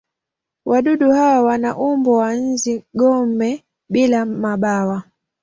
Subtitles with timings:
[0.65, 5.03] Wadudu hawa wana umbo wa nzi-gome bila mabawa.